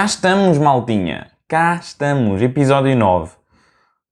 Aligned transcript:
Cá 0.00 0.06
estamos, 0.06 0.56
maltinha. 0.56 1.26
Cá 1.46 1.74
estamos, 1.74 2.40
episódio 2.40 2.96
9. 2.96 3.32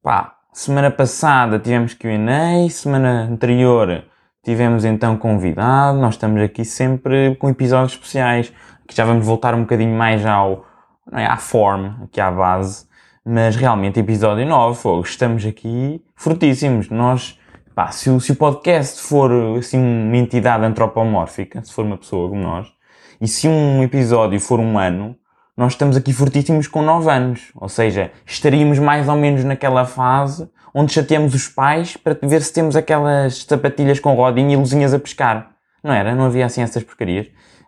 Pá, 0.02 0.34
semana 0.52 0.90
passada 0.90 1.58
tivemos 1.58 1.94
Q&A, 1.94 2.68
semana 2.68 3.22
anterior 3.22 4.04
tivemos 4.44 4.84
então 4.84 5.16
convidado. 5.16 5.96
Nós 5.96 6.16
estamos 6.16 6.42
aqui 6.42 6.62
sempre 6.62 7.36
com 7.36 7.48
episódios 7.48 7.92
especiais, 7.92 8.52
que 8.86 8.94
já 8.94 9.02
vamos 9.06 9.24
voltar 9.24 9.54
um 9.54 9.62
bocadinho 9.62 9.96
mais 9.96 10.26
ao, 10.26 10.66
não 11.10 11.18
é, 11.18 11.24
à 11.24 11.38
forma, 11.38 12.00
aqui 12.04 12.20
à 12.20 12.30
base. 12.30 12.86
Mas 13.24 13.56
realmente, 13.56 13.98
episódio 13.98 14.44
9, 14.44 14.78
fogo, 14.78 15.00
estamos 15.00 15.46
aqui 15.46 16.04
fortíssimos. 16.14 16.90
Nós, 16.90 17.40
pá, 17.74 17.90
se 17.92 18.10
o, 18.10 18.20
se 18.20 18.32
o 18.32 18.36
podcast 18.36 19.00
for 19.00 19.32
assim 19.56 19.78
uma 19.78 20.18
entidade 20.18 20.66
antropomórfica, 20.66 21.64
se 21.64 21.72
for 21.72 21.86
uma 21.86 21.96
pessoa 21.96 22.28
como 22.28 22.42
nós, 22.42 22.70
e 23.18 23.26
se 23.26 23.48
um 23.48 23.82
episódio 23.82 24.38
for 24.38 24.60
um 24.60 24.78
ano, 24.78 25.16
nós 25.58 25.72
estamos 25.72 25.96
aqui 25.96 26.12
fortíssimos 26.12 26.68
com 26.68 26.82
9 26.82 27.10
anos. 27.10 27.50
Ou 27.56 27.68
seja, 27.68 28.12
estaríamos 28.24 28.78
mais 28.78 29.08
ou 29.08 29.16
menos 29.16 29.42
naquela 29.42 29.84
fase 29.84 30.48
onde 30.72 30.92
chateamos 30.92 31.34
os 31.34 31.48
pais 31.48 31.96
para 31.96 32.16
ver 32.22 32.42
se 32.42 32.52
temos 32.52 32.76
aquelas 32.76 33.42
sapatilhas 33.42 33.98
com 33.98 34.14
rodinha 34.14 34.54
e 34.54 34.56
luzinhas 34.56 34.94
a 34.94 35.00
pescar. 35.00 35.50
Não 35.82 35.92
era? 35.92 36.14
Não 36.14 36.26
havia 36.26 36.46
assim 36.46 36.62
essas 36.62 36.84
porcarias. 36.84 37.26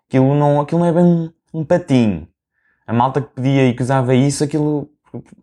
Aquilo 0.09 0.33
não, 0.37 0.61
aquilo 0.61 0.79
não 0.79 0.87
é 0.87 0.93
bem 0.93 1.03
um, 1.03 1.30
um 1.53 1.65
patinho. 1.65 2.29
A 2.87 2.93
malta 2.93 3.21
que 3.21 3.35
pedia 3.35 3.66
e 3.66 3.75
que 3.75 3.83
usava 3.83 4.15
isso, 4.15 4.45
aquilo 4.45 4.88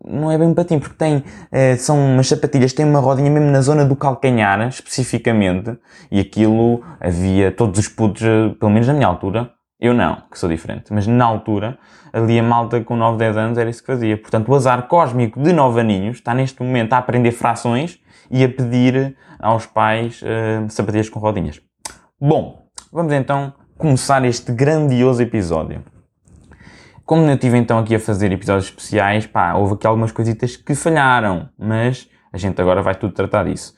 não 0.02 0.32
é 0.32 0.38
bem 0.38 0.48
um 0.48 0.54
patinho, 0.54 0.80
porque 0.80 0.96
tem, 0.96 1.22
eh, 1.52 1.76
são 1.76 1.98
umas 1.98 2.28
sapatilhas, 2.28 2.72
tem 2.72 2.86
uma 2.86 3.00
rodinha 3.00 3.30
mesmo 3.30 3.50
na 3.50 3.60
zona 3.60 3.84
do 3.84 3.94
calcanhar, 3.94 4.66
especificamente, 4.68 5.76
e 6.10 6.18
aquilo 6.18 6.82
havia 6.98 7.52
todos 7.52 7.78
os 7.78 7.88
putos, 7.88 8.22
eh, 8.22 8.54
pelo 8.58 8.70
menos 8.70 8.86
na 8.86 8.94
minha 8.94 9.06
altura, 9.06 9.52
eu 9.80 9.94
não, 9.94 10.22
que 10.30 10.38
sou 10.38 10.48
diferente. 10.48 10.92
Mas 10.92 11.06
na 11.06 11.24
altura, 11.24 11.78
ali 12.12 12.38
a 12.38 12.42
malta 12.42 12.80
com 12.80 12.96
9, 12.96 13.16
10 13.16 13.36
anos 13.36 13.58
era 13.58 13.70
isso 13.70 13.80
que 13.80 13.86
fazia. 13.86 14.16
Portanto, 14.16 14.48
o 14.48 14.54
azar 14.54 14.88
cósmico 14.88 15.40
de 15.40 15.52
9 15.52 15.80
aninhos 15.80 16.16
está 16.16 16.34
neste 16.34 16.62
momento 16.62 16.94
a 16.94 16.98
aprender 16.98 17.30
frações 17.30 18.00
e 18.30 18.42
a 18.44 18.48
pedir 18.48 19.16
aos 19.38 19.66
pais 19.66 20.20
uh, 20.22 20.68
sapatilhas 20.68 21.08
com 21.08 21.20
rodinhas. 21.20 21.60
Bom, 22.20 22.66
vamos 22.92 23.12
então 23.12 23.52
começar 23.76 24.24
este 24.24 24.52
grandioso 24.52 25.22
episódio. 25.22 25.84
Como 27.04 27.22
eu 27.22 27.34
estive 27.34 27.56
então 27.56 27.78
aqui 27.78 27.94
a 27.94 28.00
fazer 28.00 28.32
episódios 28.32 28.66
especiais, 28.66 29.26
pá, 29.26 29.54
houve 29.54 29.74
aqui 29.74 29.86
algumas 29.86 30.12
coisitas 30.12 30.56
que 30.56 30.74
falharam, 30.74 31.48
mas 31.56 32.10
a 32.32 32.36
gente 32.36 32.60
agora 32.60 32.82
vai 32.82 32.94
tudo 32.94 33.14
tratar 33.14 33.44
disso. 33.44 33.74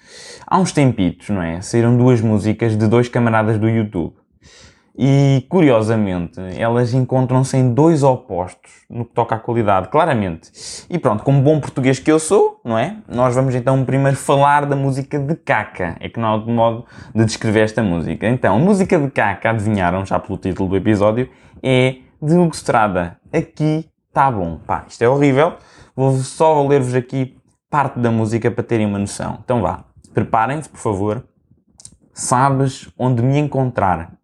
Há 0.46 0.58
uns 0.58 0.72
tempitos, 0.72 1.28
não 1.28 1.42
é? 1.42 1.60
Saíram 1.60 1.96
duas 1.96 2.20
músicas 2.20 2.76
de 2.76 2.88
dois 2.88 3.08
camaradas 3.08 3.58
do 3.58 3.68
YouTube. 3.68 4.14
E, 5.02 5.46
curiosamente, 5.48 6.38
elas 6.58 6.92
encontram-se 6.92 7.56
em 7.56 7.72
dois 7.72 8.02
opostos 8.02 8.70
no 8.90 9.06
que 9.06 9.14
toca 9.14 9.34
à 9.34 9.38
qualidade, 9.38 9.88
claramente. 9.88 10.52
E 10.90 10.98
pronto, 10.98 11.24
como 11.24 11.40
bom 11.40 11.58
português 11.58 11.98
que 11.98 12.12
eu 12.12 12.18
sou, 12.18 12.60
não 12.62 12.76
é? 12.76 12.98
Nós 13.08 13.34
vamos 13.34 13.54
então 13.54 13.82
primeiro 13.82 14.18
falar 14.18 14.66
da 14.66 14.76
música 14.76 15.18
de 15.18 15.34
Caca. 15.36 15.96
É 16.00 16.10
que 16.10 16.20
não 16.20 16.28
há 16.28 16.34
outro 16.34 16.50
modo 16.50 16.84
de 17.14 17.24
descrever 17.24 17.60
esta 17.60 17.82
música. 17.82 18.28
Então, 18.28 18.56
a 18.56 18.58
música 18.58 18.98
de 18.98 19.10
Caca, 19.10 19.48
adivinharam 19.48 20.04
já 20.04 20.18
pelo 20.18 20.36
título 20.36 20.68
do 20.68 20.76
episódio, 20.76 21.30
é 21.62 21.96
de 22.20 22.34
Hugo. 22.34 22.52
Aqui 23.32 23.88
tá 24.12 24.30
bom. 24.30 24.58
Pá, 24.66 24.84
isto 24.86 25.00
é 25.00 25.08
horrível. 25.08 25.54
Vou 25.96 26.12
só 26.18 26.62
ler-vos 26.68 26.94
aqui 26.94 27.38
parte 27.70 27.98
da 27.98 28.10
música 28.10 28.50
para 28.50 28.64
terem 28.64 28.84
uma 28.84 28.98
noção. 28.98 29.38
Então 29.42 29.62
vá, 29.62 29.82
preparem-se, 30.12 30.68
por 30.68 30.78
favor. 30.78 31.24
Sabes 32.12 32.92
onde 32.98 33.22
me 33.22 33.38
encontrar 33.38 34.19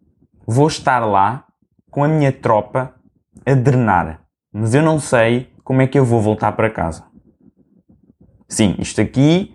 vou 0.47 0.67
estar 0.67 0.99
lá 0.99 1.43
com 1.91 2.05
a 2.05 2.07
minha 2.07 2.31
tropa 2.31 2.93
a 3.45 3.53
drenar, 3.53 4.21
mas 4.51 4.73
eu 4.73 4.81
não 4.81 4.97
sei 4.97 5.51
como 5.61 5.81
é 5.81 5.87
que 5.87 5.99
eu 5.99 6.05
vou 6.05 6.21
voltar 6.21 6.53
para 6.53 6.69
casa. 6.69 7.03
Sim, 8.47 8.75
isto 8.79 9.01
aqui 9.01 9.53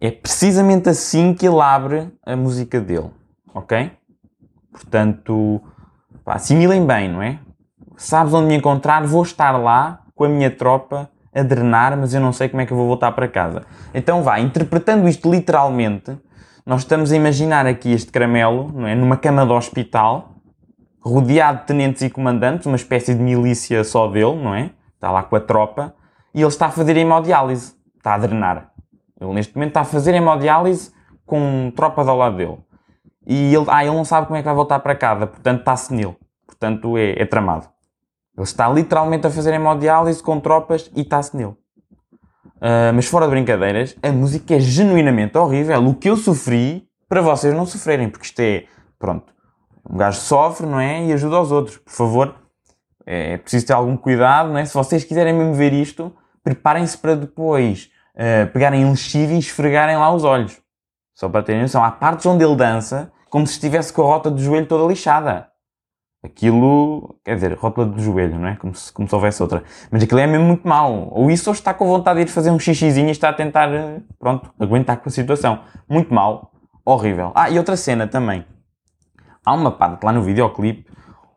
é 0.00 0.12
precisamente 0.12 0.88
assim 0.88 1.34
que 1.34 1.46
ele 1.46 1.60
abre 1.60 2.12
a 2.24 2.36
música 2.36 2.80
dele, 2.80 3.10
ok? 3.52 3.90
Portanto, 4.70 5.60
pá, 6.24 6.34
assimilem 6.34 6.86
bem, 6.86 7.10
não 7.10 7.20
é? 7.20 7.40
Sabes 7.96 8.32
onde 8.32 8.46
me 8.46 8.54
encontrar, 8.54 9.04
vou 9.04 9.24
estar 9.24 9.52
lá 9.52 10.04
com 10.14 10.24
a 10.24 10.28
minha 10.28 10.50
tropa 10.50 11.10
a 11.34 11.42
drenar, 11.42 11.96
mas 11.96 12.14
eu 12.14 12.20
não 12.20 12.32
sei 12.32 12.48
como 12.48 12.62
é 12.62 12.66
que 12.66 12.72
eu 12.72 12.76
vou 12.76 12.86
voltar 12.86 13.10
para 13.10 13.26
casa. 13.26 13.64
Então 13.92 14.22
vá, 14.22 14.38
interpretando 14.38 15.08
isto 15.08 15.28
literalmente, 15.28 16.16
nós 16.66 16.80
estamos 16.80 17.12
a 17.12 17.16
imaginar 17.16 17.64
aqui 17.64 17.92
este 17.92 18.10
caramelo, 18.10 18.72
não 18.74 18.88
é? 18.88 18.94
Numa 18.96 19.16
cama 19.16 19.46
de 19.46 19.52
hospital, 19.52 20.32
rodeado 21.00 21.60
de 21.60 21.66
tenentes 21.66 22.02
e 22.02 22.10
comandantes, 22.10 22.66
uma 22.66 22.74
espécie 22.74 23.14
de 23.14 23.22
milícia 23.22 23.84
só 23.84 24.08
dele, 24.08 24.34
não 24.34 24.52
é? 24.52 24.72
Está 24.94 25.12
lá 25.12 25.22
com 25.22 25.36
a 25.36 25.40
tropa, 25.40 25.94
e 26.34 26.40
ele 26.40 26.48
está 26.48 26.66
a 26.66 26.70
fazer 26.70 26.96
hemodiálise, 26.96 27.72
está 27.96 28.14
a 28.14 28.18
drenar. 28.18 28.72
Ele 29.20 29.32
neste 29.32 29.54
momento 29.54 29.68
está 29.68 29.82
a 29.82 29.84
fazer 29.84 30.12
hemodiálise 30.12 30.90
com 31.24 31.72
tropas 31.76 32.08
ao 32.08 32.16
lado 32.16 32.36
dele. 32.36 32.58
E 33.24 33.54
ele, 33.54 33.66
ah, 33.68 33.84
ele 33.84 33.94
não 33.94 34.04
sabe 34.04 34.26
como 34.26 34.36
é 34.36 34.40
que 34.40 34.46
vai 34.46 34.54
voltar 34.54 34.80
para 34.80 34.96
casa, 34.96 35.24
portanto 35.24 35.60
está 35.60 35.76
senil. 35.76 36.16
Portanto 36.46 36.98
é, 36.98 37.22
é 37.22 37.24
tramado. 37.24 37.68
Ele 38.36 38.44
está 38.44 38.68
literalmente 38.68 39.24
a 39.24 39.30
fazer 39.30 39.54
hemodiálise 39.54 40.20
com 40.20 40.40
tropas 40.40 40.90
e 40.96 41.02
está 41.02 41.22
senil. 41.22 41.56
Uh, 42.56 42.92
mas 42.94 43.06
fora 43.06 43.26
de 43.26 43.30
brincadeiras, 43.30 43.96
a 44.02 44.10
música 44.10 44.54
é 44.54 44.60
genuinamente 44.60 45.36
horrível. 45.36 45.86
O 45.86 45.94
que 45.94 46.08
eu 46.08 46.16
sofri, 46.16 46.88
para 47.08 47.20
vocês 47.20 47.54
não 47.54 47.66
sofrerem, 47.66 48.08
porque 48.08 48.26
isto 48.26 48.40
é, 48.40 48.64
pronto, 48.98 49.32
um 49.88 49.96
gajo 49.96 50.18
sofre, 50.20 50.66
não 50.66 50.80
é? 50.80 51.04
E 51.04 51.12
ajuda 51.12 51.36
aos 51.36 51.52
outros. 51.52 51.76
Por 51.78 51.92
favor, 51.92 52.34
é 53.04 53.36
preciso 53.36 53.66
ter 53.66 53.72
algum 53.72 53.96
cuidado, 53.96 54.48
não 54.50 54.58
é? 54.58 54.64
Se 54.64 54.74
vocês 54.74 55.04
quiserem 55.04 55.32
mesmo 55.32 55.54
ver 55.54 55.72
isto, 55.72 56.12
preparem-se 56.42 56.96
para 56.98 57.14
depois 57.14 57.90
uh, 58.14 58.50
pegarem 58.52 58.84
um 58.84 58.90
lexívio 58.90 59.36
e 59.36 59.38
esfregarem 59.38 59.96
lá 59.96 60.12
os 60.12 60.24
olhos. 60.24 60.60
Só 61.14 61.28
para 61.28 61.42
terem 61.42 61.62
noção. 61.62 61.82
Há 61.82 61.90
partes 61.90 62.26
onde 62.26 62.44
ele 62.44 62.56
dança 62.56 63.10
como 63.30 63.46
se 63.46 63.54
estivesse 63.54 63.92
com 63.92 64.02
a 64.02 64.06
rota 64.06 64.30
do 64.30 64.40
joelho 64.40 64.66
toda 64.66 64.86
lixada 64.86 65.48
aquilo, 66.26 67.16
quer 67.24 67.34
dizer, 67.34 67.52
rótula 67.54 67.86
do 67.86 68.00
joelho, 68.00 68.38
não 68.38 68.48
é? 68.48 68.56
Como 68.56 68.74
se, 68.74 68.92
como 68.92 69.08
se 69.08 69.14
houvesse 69.14 69.42
outra. 69.42 69.62
Mas 69.90 70.02
aquilo 70.02 70.20
é 70.20 70.26
mesmo 70.26 70.44
muito 70.46 70.66
mau. 70.66 71.08
Ou 71.12 71.30
isso 71.30 71.48
ou 71.50 71.54
está 71.54 71.72
com 71.72 71.86
vontade 71.86 72.18
de 72.18 72.26
ir 72.26 72.32
fazer 72.32 72.50
um 72.50 72.58
xixizinho 72.58 73.08
e 73.08 73.12
está 73.12 73.30
a 73.30 73.32
tentar, 73.32 73.72
eh, 73.72 74.00
pronto, 74.18 74.52
aguentar 74.58 74.98
com 74.98 75.08
a 75.08 75.12
situação. 75.12 75.60
Muito 75.88 76.12
mal. 76.12 76.52
Horrível. 76.84 77.32
Ah, 77.34 77.50
e 77.50 77.58
outra 77.58 77.76
cena 77.76 78.06
também. 78.06 78.44
Há 79.44 79.54
uma 79.54 79.70
parte 79.70 80.04
lá 80.04 80.12
no 80.12 80.22
videoclipe 80.22 80.86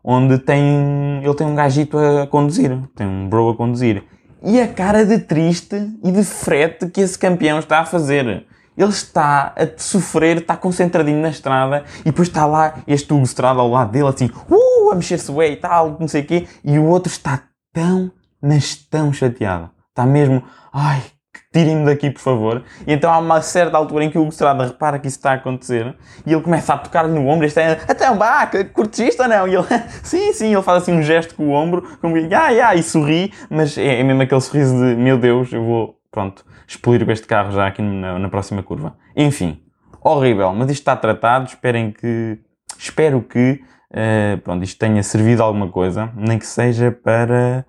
onde 0.04 0.38
tem, 0.40 1.22
ele 1.24 1.34
tem 1.34 1.48
um 1.48 1.56
gajito 1.56 1.98
a 1.98 2.28
conduzir. 2.28 2.78
Tem 2.96 3.08
um 3.08 3.28
bro 3.28 3.50
a 3.50 3.56
conduzir. 3.56 4.04
E 4.44 4.60
a 4.60 4.68
cara 4.68 5.06
de 5.06 5.20
triste 5.20 5.76
e 6.04 6.12
de 6.12 6.24
frete 6.24 6.90
que 6.90 7.02
esse 7.02 7.18
campeão 7.18 7.60
está 7.60 7.80
a 7.80 7.86
fazer 7.86 8.46
ele 8.80 8.90
está 8.90 9.54
a 9.58 9.68
sofrer, 9.78 10.38
está 10.38 10.56
concentradinho 10.56 11.22
na 11.22 11.30
estrada 11.30 11.84
e 12.00 12.06
depois 12.06 12.30
está 12.30 12.46
lá 12.46 12.76
este 12.88 13.14
Hugo 13.14 13.24
Estrada 13.24 13.60
ao 13.60 13.70
lado 13.70 13.92
dele, 13.92 14.08
assim, 14.08 14.32
uh, 14.50 14.92
a 14.92 14.96
mexer-se 14.96 15.30
bem 15.34 15.52
e 15.52 15.56
tal, 15.58 15.98
não 16.00 16.08
sei 16.08 16.22
o 16.22 16.26
quê, 16.26 16.48
e 16.64 16.80
o 16.80 16.86
outro 16.86 17.12
está 17.12 17.44
tão, 17.74 18.10
mas 18.42 18.78
tão 18.78 19.12
chateado. 19.12 19.70
Está 19.90 20.06
mesmo, 20.06 20.42
ai, 20.72 21.04
tirem-me 21.52 21.86
daqui, 21.86 22.10
por 22.10 22.22
favor. 22.22 22.64
E 22.88 22.94
então 22.94 23.12
há 23.12 23.18
uma 23.18 23.42
certa 23.42 23.76
altura 23.76 24.06
em 24.06 24.10
que 24.10 24.18
o 24.18 24.22
Hugo 24.22 24.32
Estrada 24.32 24.66
repara 24.68 24.98
que 24.98 25.10
isso 25.10 25.18
está 25.18 25.32
a 25.32 25.36
acontecer 25.36 25.94
e 26.26 26.32
ele 26.32 26.42
começa 26.42 26.74
a 26.74 26.78
tocar-lhe 26.78 27.12
no 27.12 27.28
ombro. 27.28 27.46
Este 27.46 27.60
é, 27.60 27.82
então, 27.90 28.18
vá, 28.18 28.50
curtes 28.72 29.00
isto 29.00 29.24
ou 29.24 29.28
não? 29.28 29.46
E 29.46 29.56
ele, 29.56 29.68
sim, 30.02 30.32
sim, 30.32 30.54
ele 30.54 30.64
faz 30.64 30.84
assim 30.84 30.94
um 30.94 31.04
gesto 31.04 31.36
com 31.36 31.50
o 31.50 31.52
ombro, 31.52 31.82
como 32.00 32.16
ah, 32.16 32.70
ah, 32.70 32.76
e 32.76 32.82
sorri, 32.82 33.34
mas 33.50 33.78
é, 33.78 34.00
é 34.00 34.04
mesmo 34.04 34.22
aquele 34.22 34.40
sorriso 34.40 34.74
de, 34.74 34.96
meu 34.96 35.18
Deus, 35.18 35.52
eu 35.52 35.66
vou, 35.66 35.99
pronto, 36.12 36.46
explodir 36.68 37.06
com 37.06 37.12
este 37.12 37.28
carro 37.28 37.52
já 37.52 37.68
aqui 37.68 37.82
na, 37.82 38.20
na 38.20 38.30
próxima 38.30 38.64
curva. 38.64 38.96
Enfim, 39.16 39.62
horrível, 40.02 40.54
mas 40.54 40.70
isto 40.70 40.82
está 40.82 40.96
tratado. 40.96 41.48
Esperem 41.48 41.92
que, 41.92 42.40
espero 42.78 43.22
que, 43.22 43.62
uh, 43.92 44.38
pronto, 44.42 44.64
isto 44.64 44.80
tenha 44.80 45.02
servido 45.04 45.44
alguma 45.44 45.70
coisa, 45.70 46.12
nem 46.16 46.40
que 46.40 46.46
seja 46.46 46.92
para, 46.92 47.66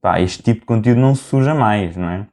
pá, 0.00 0.20
este 0.20 0.42
tipo 0.42 0.60
de 0.60 0.66
conteúdo 0.66 1.00
não 1.00 1.14
se 1.14 1.24
suja 1.24 1.54
mais, 1.54 1.96
não 1.96 2.08
é? 2.08 2.26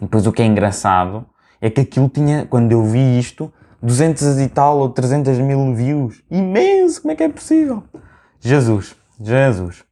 Depois 0.00 0.26
o 0.26 0.32
que 0.32 0.42
é 0.42 0.46
engraçado 0.46 1.26
é 1.60 1.70
que 1.70 1.80
aquilo 1.80 2.08
tinha, 2.08 2.46
quando 2.46 2.72
eu 2.72 2.84
vi 2.84 3.18
isto, 3.18 3.52
200 3.82 4.40
e 4.40 4.48
tal 4.48 4.78
ou 4.78 4.90
300 4.90 5.38
mil 5.38 5.74
views. 5.74 6.22
Imenso! 6.30 7.02
Como 7.02 7.12
é 7.12 7.16
que 7.16 7.22
é 7.22 7.28
possível? 7.28 7.82
Jesus, 8.40 8.96
Jesus. 9.20 9.84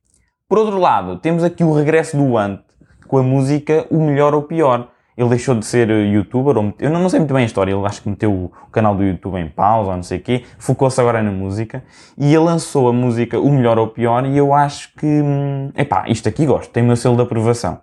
Por 0.48 0.58
outro 0.58 0.78
lado, 0.78 1.18
temos 1.18 1.42
aqui 1.42 1.64
o 1.64 1.72
regresso 1.72 2.16
do 2.16 2.36
Ant 2.36 2.60
com 3.08 3.18
a 3.18 3.22
música 3.22 3.86
O 3.90 4.00
Melhor 4.00 4.34
ou 4.34 4.42
Pior. 4.42 4.90
Ele 5.16 5.28
deixou 5.28 5.54
de 5.54 5.64
ser 5.64 5.88
eh, 5.90 6.06
youtuber, 6.08 6.56
ou 6.56 6.74
eu 6.78 6.90
não 6.90 7.08
sei 7.08 7.20
muito 7.20 7.32
bem 7.32 7.44
a 7.44 7.46
história, 7.46 7.72
ele 7.72 7.86
acho 7.86 8.02
que 8.02 8.08
meteu 8.08 8.32
o 8.32 8.70
canal 8.72 8.96
do 8.96 9.04
YouTube 9.04 9.38
em 9.38 9.48
pausa 9.48 9.90
ou 9.90 9.96
não 9.96 10.02
sei 10.02 10.18
o 10.18 10.20
quê, 10.20 10.44
focou-se 10.58 11.00
agora 11.00 11.22
na 11.22 11.30
música 11.30 11.84
e 12.18 12.34
ele 12.34 12.44
lançou 12.44 12.88
a 12.88 12.92
música 12.92 13.38
O 13.38 13.50
Melhor 13.50 13.78
ou 13.78 13.88
Pior 13.88 14.26
e 14.26 14.36
eu 14.36 14.52
acho 14.52 14.92
que, 14.94 15.06
hum, 15.06 15.70
epá, 15.76 16.04
isto 16.08 16.28
aqui 16.28 16.44
gosto, 16.44 16.70
tem 16.70 16.82
o 16.82 16.86
meu 16.86 16.96
selo 16.96 17.16
de 17.16 17.22
aprovação. 17.22 17.80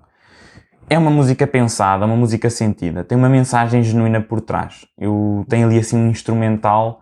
É 0.89 0.97
uma 0.97 1.09
música 1.09 1.47
pensada, 1.47 2.05
uma 2.05 2.17
música 2.17 2.49
sentida, 2.49 3.03
tem 3.03 3.17
uma 3.17 3.29
mensagem 3.29 3.81
genuína 3.81 4.19
por 4.19 4.41
trás. 4.41 4.85
Eu 4.97 5.45
tenho 5.47 5.67
ali 5.67 5.79
assim 5.79 5.95
um 5.95 6.09
instrumental 6.09 7.01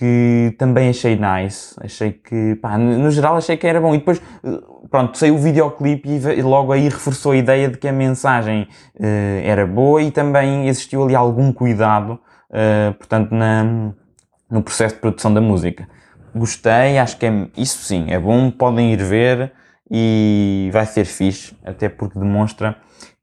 que 0.00 0.54
também 0.56 0.88
achei 0.88 1.14
nice. 1.14 1.76
Achei 1.78 2.12
que, 2.12 2.54
pá, 2.54 2.78
no 2.78 3.10
geral 3.10 3.36
achei 3.36 3.54
que 3.54 3.66
era 3.66 3.78
bom. 3.78 3.94
E 3.94 3.98
depois, 3.98 4.18
pronto, 4.90 5.18
saiu 5.18 5.34
o 5.34 5.38
videoclipe 5.38 6.08
e 6.08 6.40
logo 6.40 6.72
aí 6.72 6.84
reforçou 6.84 7.32
a 7.32 7.36
ideia 7.36 7.68
de 7.68 7.76
que 7.76 7.86
a 7.86 7.92
mensagem 7.92 8.66
uh, 8.94 9.04
era 9.44 9.66
boa 9.66 10.00
e 10.00 10.10
também 10.10 10.68
existiu 10.68 11.04
ali 11.04 11.14
algum 11.14 11.52
cuidado, 11.52 12.18
uh, 12.48 12.94
portanto, 12.94 13.34
na, 13.34 13.92
no 14.50 14.62
processo 14.62 14.94
de 14.94 15.02
produção 15.02 15.34
da 15.34 15.40
música. 15.42 15.86
Gostei, 16.34 16.96
acho 16.96 17.18
que 17.18 17.26
é, 17.26 17.48
isso 17.54 17.82
sim, 17.82 18.06
é 18.08 18.18
bom, 18.18 18.50
podem 18.50 18.94
ir 18.94 19.04
ver 19.04 19.52
e 19.90 20.70
vai 20.72 20.86
ser 20.86 21.04
fixe, 21.04 21.54
até 21.62 21.90
porque 21.90 22.18
demonstra 22.18 22.74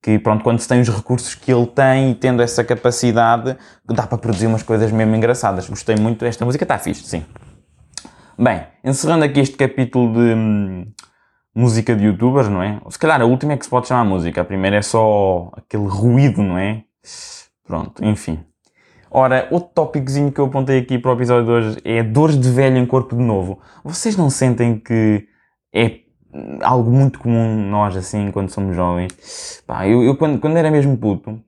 que 0.08 0.18
pronto, 0.18 0.42
quando 0.42 0.58
se 0.62 0.70
tem 0.70 0.80
os 0.80 0.88
recursos 0.88 1.36
que 1.36 1.52
ele 1.52 1.68
tem 1.68 2.12
e 2.12 2.16
tendo 2.16 2.42
essa 2.42 2.64
capacidade, 2.64 3.58
dá 3.84 4.08
para 4.08 4.18
produzir 4.18 4.48
umas 4.48 4.64
coisas 4.64 4.90
mesmo 4.90 5.14
engraçadas. 5.14 5.68
Gostei 5.68 5.98
muito, 5.98 6.24
esta 6.24 6.46
música 6.46 6.64
está 6.64 6.80
fixe, 6.80 7.04
sim. 7.04 7.26
Bem, 8.40 8.66
encerrando 8.86 9.26
aqui 9.26 9.42
este 9.42 9.58
capítulo 9.58 10.14
de 10.14 10.34
hum, 10.34 10.86
música 11.54 11.94
de 11.94 12.06
youtubers, 12.06 12.48
não 12.48 12.64
é? 12.64 12.80
Se 12.90 12.98
calhar 12.98 13.22
a 13.22 13.26
última 13.26 13.52
é 13.52 13.58
que 13.58 13.66
se 13.66 13.70
pode 13.70 13.90
chamar 13.90 14.06
música, 14.06 14.40
a 14.40 14.46
primeira 14.46 14.78
é 14.78 14.82
só 14.82 15.52
aquele 15.52 15.88
ruído, 15.88 16.42
não 16.42 16.58
é? 16.58 16.84
Pronto, 17.66 18.02
enfim. 18.06 18.40
Ora, 19.12 19.50
outro 19.52 19.72
tópicozinho 19.74 20.32
que 20.32 20.40
eu 20.40 20.46
apontei 20.46 20.80
aqui 20.80 20.98
para 20.98 21.12
o 21.12 21.16
episódio 21.16 21.44
de 21.44 21.52
hoje 21.52 21.78
é 21.84 22.02
dores 22.02 22.40
de 22.40 22.50
velho 22.50 22.78
em 22.78 22.86
corpo 22.86 23.14
de 23.14 23.22
novo. 23.22 23.60
Vocês 23.84 24.16
não 24.16 24.30
sentem 24.30 24.80
que 24.80 25.28
é 25.76 26.07
algo 26.62 26.92
muito 26.92 27.20
comum 27.20 27.70
nós, 27.70 27.96
assim, 27.96 28.32
quando 28.32 28.50
somos 28.50 28.76
jovens. 28.76 29.64
Pá, 29.66 29.88
eu, 29.88 30.04
eu 30.04 30.16
quando, 30.16 30.40
quando 30.40 30.58
era 30.58 30.72
mesmo 30.72 30.98
puto, 30.98 31.40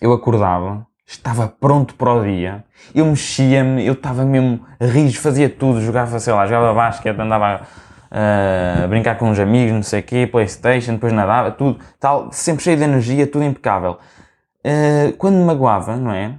eu 0.00 0.12
acordava, 0.12 0.86
estava 1.06 1.48
pronto 1.48 1.94
para 1.94 2.12
o 2.12 2.24
dia, 2.24 2.64
eu 2.94 3.06
mexia-me, 3.06 3.86
eu 3.86 3.94
estava 3.94 4.24
mesmo 4.24 4.60
rijo, 4.80 5.20
fazia 5.20 5.48
tudo, 5.48 5.80
jogava, 5.80 6.18
sei 6.18 6.32
lá, 6.32 6.46
jogava 6.46 6.74
basquete, 6.74 7.18
andava 7.18 7.62
uh, 8.10 8.84
a 8.84 8.86
brincar 8.86 9.16
com 9.16 9.30
uns 9.30 9.38
amigos, 9.38 9.72
não 9.72 9.82
sei 9.82 10.00
o 10.00 10.02
quê, 10.02 10.26
Playstation, 10.26 10.92
depois 10.92 11.12
nadava, 11.12 11.50
tudo, 11.50 11.78
tal, 11.98 12.28
sempre 12.32 12.62
cheio 12.62 12.76
de 12.76 12.84
energia, 12.84 13.26
tudo 13.26 13.44
impecável. 13.44 13.98
Uh, 14.64 15.16
quando 15.16 15.36
me 15.36 15.44
magoava, 15.44 15.96
não 15.96 16.12
é? 16.12 16.34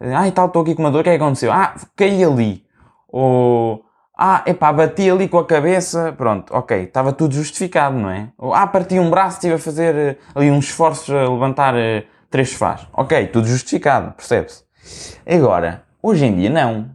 Ah, 0.00 0.26
e 0.26 0.32
tal, 0.32 0.46
estou 0.46 0.62
aqui 0.62 0.74
com 0.74 0.82
uma 0.82 0.90
dor, 0.90 1.00
o 1.00 1.04
que 1.04 1.10
é 1.10 1.16
que 1.16 1.22
aconteceu? 1.22 1.52
Ah, 1.52 1.74
caí 1.96 2.24
ali. 2.24 2.64
Ou 3.08 3.84
ah, 4.24 4.44
epá, 4.46 4.72
bati 4.72 5.10
ali 5.10 5.28
com 5.28 5.36
a 5.36 5.44
cabeça, 5.44 6.12
pronto, 6.12 6.54
ok, 6.54 6.84
estava 6.84 7.12
tudo 7.12 7.34
justificado, 7.34 7.98
não 7.98 8.08
é? 8.08 8.28
Ah, 8.54 8.68
parti 8.68 8.96
um 8.96 9.10
braço, 9.10 9.38
estive 9.38 9.54
a 9.54 9.58
fazer 9.58 10.16
uh, 10.16 10.38
ali 10.38 10.48
uns 10.48 10.66
esforços 10.66 11.12
a 11.12 11.28
levantar 11.28 11.74
uh, 11.74 12.06
três 12.30 12.50
sofás. 12.50 12.86
Ok, 12.92 13.26
tudo 13.26 13.48
justificado, 13.48 14.12
percebe-se? 14.12 14.62
Agora, 15.26 15.82
hoje 16.00 16.24
em 16.24 16.36
dia 16.36 16.50
não. 16.50 16.90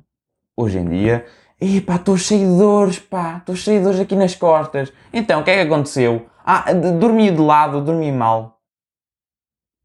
Hoje 0.56 0.78
em 0.78 0.86
dia, 0.86 1.26
epá, 1.60 1.96
estou 1.96 2.16
cheio 2.16 2.50
de 2.50 2.58
dores, 2.58 2.98
pá, 2.98 3.40
estou 3.40 3.58
cheio 3.58 3.80
de 3.80 3.84
dores 3.84 4.00
aqui 4.00 4.16
nas 4.16 4.34
costas. 4.34 4.94
Então, 5.12 5.42
o 5.42 5.44
que 5.44 5.52
é 5.52 5.56
que 5.56 5.70
aconteceu? 5.70 6.28
Ah, 6.46 6.72
dormi 6.72 7.30
de 7.30 7.42
lado, 7.42 7.82
dormi 7.82 8.10
mal. 8.10 8.62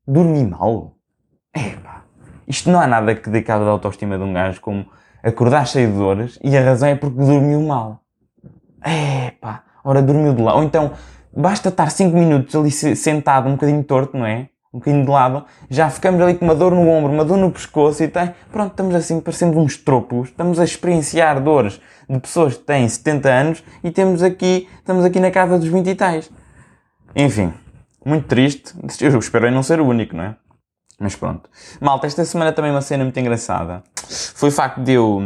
Dormi 0.06 0.46
mal? 0.46 0.94
Epá, 1.52 2.04
isto 2.46 2.70
não 2.70 2.80
há 2.80 2.86
nada 2.86 3.16
que 3.16 3.28
dê 3.28 3.42
cabo 3.42 3.64
da 3.64 3.72
autoestima 3.72 4.16
de 4.16 4.22
um 4.22 4.32
gajo 4.32 4.60
como 4.60 4.86
acordar 5.22 5.66
cheio 5.66 5.90
de 5.90 5.96
dores 5.96 6.38
e 6.42 6.56
a 6.56 6.62
razão 6.62 6.88
é 6.88 6.94
porque 6.94 7.16
dormiu 7.16 7.60
mal. 7.62 8.00
É 8.84 9.30
pá, 9.40 9.62
ora 9.84 10.02
dormiu 10.02 10.34
de 10.34 10.42
lado. 10.42 10.56
Ou 10.56 10.64
então, 10.64 10.92
basta 11.34 11.69
estar 11.69 11.90
5 11.90 12.16
minutos 12.16 12.54
ali 12.54 12.70
sentado, 12.70 13.48
um 13.48 13.52
bocadinho 13.52 13.82
torto, 13.84 14.16
não 14.16 14.26
é? 14.26 14.48
Um 14.72 14.78
bocadinho 14.78 15.04
de 15.04 15.10
lado, 15.10 15.44
já 15.69 15.90
ficamos 15.90 16.20
ali 16.22 16.34
com 16.34 16.46
uma 16.46 16.54
dor 16.54 16.72
no 16.72 16.88
ombro, 16.88 17.12
uma 17.12 17.26
dor 17.26 17.36
no 17.36 17.50
pescoço 17.50 18.02
e 18.02 18.08
tem. 18.08 18.34
Pronto, 18.50 18.70
estamos 18.70 18.94
assim 18.94 19.20
parecendo 19.20 19.58
uns 19.58 19.76
tropos, 19.76 20.30
estamos 20.30 20.58
a 20.58 20.64
experienciar 20.64 21.42
dores 21.42 21.78
de 22.08 22.18
pessoas 22.18 22.56
que 22.56 22.64
têm 22.64 22.88
70 22.88 23.28
anos 23.28 23.64
e 23.84 23.90
temos 23.90 24.22
aqui, 24.22 24.66
estamos 24.78 25.04
aqui 25.04 25.20
na 25.20 25.30
casa 25.30 25.58
dos 25.58 25.68
20 25.68 25.86
e 25.88 25.94
tais. 25.94 26.30
Enfim, 27.14 27.52
muito 28.04 28.26
triste. 28.26 28.75
Eu 29.00 29.18
espero 29.18 29.50
não 29.50 29.62
ser 29.62 29.78
o 29.78 29.86
único, 29.86 30.16
não 30.16 30.25
é? 30.25 30.36
Mas 31.02 31.16
pronto. 31.16 31.50
Malta, 31.81 32.06
esta 32.06 32.25
semana 32.25 32.52
também 32.52 32.70
uma 32.70 32.81
cena 32.81 33.02
muito 33.02 33.19
engraçada. 33.19 33.82
Foi 34.37 34.50
o 34.50 34.52
facto 34.52 34.81
de 34.81 34.93
eu. 34.93 35.20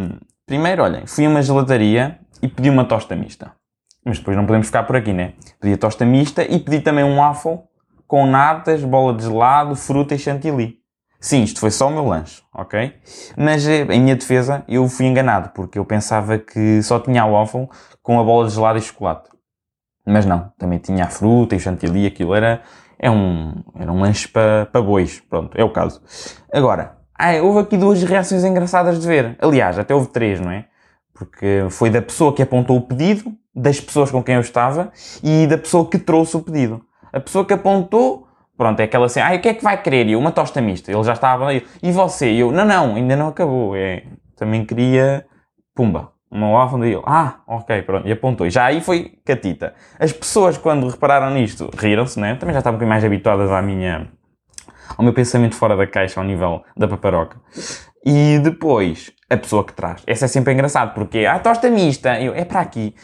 Primeiro, 0.47 0.83
olhem, 0.83 1.07
fui 1.07 1.27
a 1.27 1.29
uma 1.29 1.43
gelataria 1.43 2.19
e 2.41 2.49
pedi 2.49 2.71
uma 2.71 2.87
tosta 2.87 3.15
mista. 3.15 3.53
Mas 4.03 4.19
depois 4.19 4.35
não 4.37 4.47
podemos 4.47 4.69
ficar 4.69 4.85
por 4.85 4.97
aqui, 4.97 5.13
né? 5.13 5.35
Pedi 5.61 5.75
a 5.75 5.77
tosta 5.77 6.07
mista 6.07 6.43
e 6.43 6.59
pedi 6.59 6.81
também 6.81 7.05
um 7.05 7.17
waffle 7.17 7.59
com 8.07 8.25
natas, 8.25 8.83
bola 8.83 9.13
de 9.13 9.25
gelado, 9.25 9.77
fruta 9.77 10.15
e 10.15 10.19
chantilly. 10.19 10.79
Sim, 11.21 11.43
isto 11.43 11.61
foi 11.61 11.71
só 11.71 11.89
o 11.89 11.91
meu 11.91 12.07
lanche, 12.07 12.43
ok? 12.55 12.95
Mas 13.37 13.67
eh, 13.67 13.83
em 13.91 14.01
minha 14.01 14.17
defesa, 14.17 14.65
eu 14.67 14.89
fui 14.89 15.05
enganado, 15.07 15.51
porque 15.51 15.79
eu 15.79 15.85
pensava 15.85 16.39
que 16.39 16.83
só 16.83 16.99
tinha 17.01 17.23
a 17.23 17.27
waffle 17.27 17.69
com 18.03 18.19
a 18.19 18.25
bola 18.25 18.47
de 18.49 18.55
gelado 18.55 18.79
e 18.79 18.83
chocolate. 18.83 19.29
Mas 20.07 20.25
não, 20.25 20.53
também 20.57 20.79
tinha 20.79 21.05
a 21.05 21.11
fruta 21.11 21.55
e 21.55 21.59
o 21.59 21.61
chantilly, 21.61 22.07
aquilo 22.07 22.35
era 22.35 22.63
é 22.99 23.11
um, 23.11 23.55
era 23.75 23.93
um 23.93 24.01
lanche 24.01 24.29
para 24.29 24.67
pa 24.67 24.81
bois. 24.81 25.21
Pronto, 25.21 25.57
é 25.57 25.65
o 25.65 25.71
caso. 25.71 26.01
Agora, 26.53 26.97
ah, 27.19 27.33
houve 27.43 27.61
aqui 27.61 27.77
duas 27.77 28.03
reações 28.03 28.45
engraçadas 28.45 29.01
de 29.01 29.07
ver. 29.07 29.37
Aliás, 29.41 29.79
até 29.79 29.95
houve 29.95 30.09
três, 30.09 30.41
não 30.41 30.51
é? 30.51 30.67
Porque 31.15 31.67
foi 31.71 31.89
da 31.89 32.03
pessoa 32.03 32.35
que 32.35 32.43
apontou 32.43 32.77
o 32.77 32.83
pedido, 32.83 33.33
das 33.55 33.81
pessoas 33.81 34.11
com 34.11 34.23
quem 34.23 34.35
eu 34.35 34.41
estava 34.43 34.93
e 35.23 35.47
da 35.47 35.57
pessoa 35.57 35.89
que 35.89 35.99
trouxe 35.99 36.37
o 36.37 36.43
pedido. 36.43 36.83
A 37.11 37.19
pessoa 37.21 37.45
que 37.45 37.55
apontou, 37.55 38.27
pronto, 38.57 38.81
é 38.81 38.85
aquela 38.85 39.07
assim, 39.07 39.21
ah, 39.21 39.35
o 39.35 39.41
que 39.41 39.49
é 39.49 39.55
que 39.55 39.65
vai 39.65 39.81
querer? 39.81 40.09
Eu, 40.09 40.19
uma 40.19 40.31
tosta 40.31 40.61
mista. 40.61 40.93
Ele 40.93 41.03
já 41.05 41.15
estava. 41.15 41.55
E 41.55 41.91
você? 41.91 42.31
Eu, 42.33 42.53
não, 42.53 42.67
não, 42.67 42.97
ainda 42.97 43.17
não 43.17 43.29
acabou. 43.29 43.75
É, 43.75 44.03
também 44.37 44.67
queria, 44.67 45.25
pumba, 45.75 46.13
uma 46.31 46.51
waffle 46.51 46.87
e 46.87 46.93
ele, 46.93 47.03
ah, 47.07 47.41
ok, 47.47 47.83
pronto, 47.83 48.07
e 48.07 48.13
apontou. 48.13 48.47
E 48.47 48.51
já 48.51 48.65
aí 48.65 48.81
foi 48.81 49.19
catita. 49.25 49.75
As 49.99 50.13
pessoas, 50.13 50.59
quando 50.59 50.89
repararam 50.89 51.33
nisto, 51.33 51.71
riram-se, 51.77 52.19
né? 52.19 52.35
Também 52.35 52.53
já 52.53 52.59
estavam 52.59 52.77
um 52.77 52.79
bocadinho 52.79 52.91
mais 52.91 53.05
habituadas 53.05 53.51
à 53.51 53.63
minha, 53.63 54.09
ao 54.97 55.05
meu 55.05 55.13
pensamento 55.13 55.55
fora 55.55 55.77
da 55.77 55.87
caixa, 55.87 56.21
ao 56.21 56.27
nível 56.27 56.63
da 56.77 56.89
paparoca. 56.89 57.41
E 58.05 58.39
depois, 58.41 59.13
a 59.29 59.37
pessoa 59.37 59.65
que 59.65 59.73
traz. 59.73 60.03
Essa 60.07 60.27
é 60.27 60.29
sempre 60.29 60.53
engraçado, 60.53 60.95
porque, 60.95 61.27
ah, 61.27 61.39
tosta 61.39 61.69
mista, 61.71 62.21
eu, 62.21 62.35
é 62.35 62.45
para 62.45 62.61
aqui. 62.61 62.95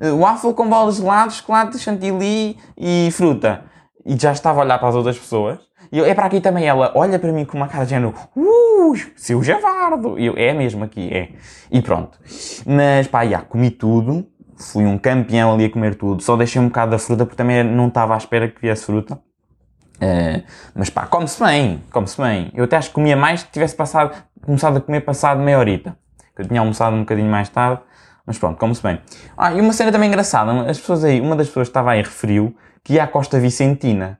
Eu, 0.00 0.18
waffle 0.18 0.54
com 0.54 0.68
bolas 0.68 0.96
de 0.96 1.02
gelado, 1.02 1.32
chocolate, 1.32 1.78
chantilly 1.78 2.56
e 2.76 3.08
fruta. 3.12 3.64
E 4.06 4.16
já 4.16 4.32
estava 4.32 4.60
a 4.60 4.64
olhar 4.64 4.78
para 4.78 4.88
as 4.88 4.94
outras 4.94 5.18
pessoas 5.18 5.58
e 5.94 5.98
eu, 5.98 6.04
é 6.04 6.12
para 6.12 6.26
aqui 6.26 6.40
também. 6.40 6.66
Ela 6.66 6.90
olha 6.96 7.20
para 7.20 7.32
mim 7.32 7.44
com 7.44 7.56
uma 7.56 7.68
cara 7.68 7.84
de 7.84 7.90
género, 7.90 8.12
uh, 8.34 8.96
seu 9.14 9.40
javardo. 9.44 10.18
E 10.18 10.26
eu, 10.26 10.34
é 10.36 10.52
mesmo 10.52 10.82
aqui, 10.82 11.08
é. 11.08 11.28
E 11.70 11.80
pronto. 11.80 12.18
Mas 12.66 13.06
pá, 13.06 13.24
já, 13.24 13.42
comi 13.42 13.70
tudo. 13.70 14.26
Fui 14.56 14.84
um 14.84 14.98
campeão 14.98 15.54
ali 15.54 15.66
a 15.66 15.70
comer 15.70 15.94
tudo. 15.94 16.20
Só 16.20 16.36
deixei 16.36 16.60
um 16.60 16.66
bocado 16.66 16.90
da 16.90 16.98
fruta 16.98 17.24
porque 17.24 17.36
também 17.36 17.62
não 17.62 17.86
estava 17.86 18.14
à 18.14 18.16
espera 18.16 18.48
que 18.48 18.60
viesse 18.60 18.84
fruta. 18.84 19.14
Uh, 19.14 20.42
mas 20.74 20.90
pá, 20.90 21.06
come-se 21.06 21.40
bem, 21.40 21.80
come-se 21.92 22.20
bem. 22.20 22.50
Eu 22.54 22.64
até 22.64 22.76
acho 22.76 22.88
que 22.88 22.94
comia 22.96 23.16
mais 23.16 23.44
que 23.44 23.52
tivesse 23.52 23.76
passado, 23.76 24.16
começado 24.42 24.78
a 24.78 24.80
comer 24.80 25.02
passado 25.02 25.40
meia 25.40 25.60
horita. 25.60 25.96
Eu 26.36 26.44
tinha 26.44 26.58
almoçado 26.58 26.96
um 26.96 27.00
bocadinho 27.00 27.30
mais 27.30 27.48
tarde, 27.48 27.80
mas 28.26 28.36
pronto, 28.36 28.58
come-se 28.58 28.82
bem. 28.82 28.98
Ah, 29.36 29.52
e 29.54 29.60
uma 29.60 29.72
cena 29.72 29.92
também 29.92 30.08
engraçada, 30.08 30.68
as 30.68 30.80
pessoas 30.80 31.04
aí, 31.04 31.20
uma 31.20 31.36
das 31.36 31.46
pessoas 31.46 31.68
que 31.68 31.70
estava 31.70 31.92
aí 31.92 32.02
referiu 32.02 32.52
que 32.82 32.94
ia 32.94 33.04
à 33.04 33.06
Costa 33.06 33.38
Vicentina. 33.38 34.18